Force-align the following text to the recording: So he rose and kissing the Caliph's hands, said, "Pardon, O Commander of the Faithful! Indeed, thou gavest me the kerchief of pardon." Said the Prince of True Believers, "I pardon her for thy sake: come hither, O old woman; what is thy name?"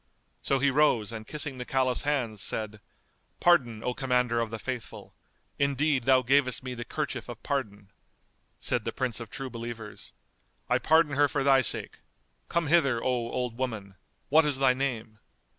So 0.41 0.57
he 0.57 0.71
rose 0.71 1.11
and 1.11 1.27
kissing 1.27 1.59
the 1.59 1.63
Caliph's 1.63 2.01
hands, 2.01 2.41
said, 2.41 2.81
"Pardon, 3.39 3.83
O 3.83 3.93
Commander 3.93 4.39
of 4.39 4.49
the 4.49 4.57
Faithful! 4.57 5.13
Indeed, 5.59 6.05
thou 6.05 6.23
gavest 6.23 6.63
me 6.63 6.73
the 6.73 6.83
kerchief 6.83 7.29
of 7.29 7.43
pardon." 7.43 7.91
Said 8.59 8.83
the 8.83 8.91
Prince 8.91 9.19
of 9.19 9.29
True 9.29 9.51
Believers, 9.51 10.11
"I 10.67 10.79
pardon 10.79 11.15
her 11.15 11.27
for 11.27 11.43
thy 11.43 11.61
sake: 11.61 11.99
come 12.49 12.65
hither, 12.65 12.99
O 12.99 13.05
old 13.05 13.59
woman; 13.59 13.93
what 14.29 14.43
is 14.43 14.57
thy 14.57 14.73
name?" 14.73 15.19